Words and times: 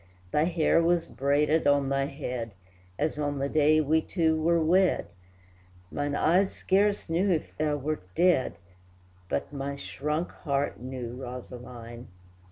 Thy 0.31 0.45
hair 0.45 0.81
was 0.81 1.05
braided 1.05 1.67
on 1.67 1.89
thy 1.89 2.05
head, 2.05 2.53
As 2.97 3.19
on 3.19 3.37
the 3.37 3.47
day 3.47 3.79
we 3.79 4.01
two 4.01 4.35
were 4.35 4.59
wed, 4.59 5.05
Mine 5.91 6.15
eyes 6.15 6.51
scarce 6.51 7.07
knew 7.07 7.29
if 7.29 7.55
thou 7.55 7.75
wert 7.77 8.01
dead, 8.15 8.55
But 9.29 9.53
my 9.53 9.75
shrunk 9.75 10.31
heart 10.31 10.79
knew, 10.79 11.17
Rosaline! 11.21 12.07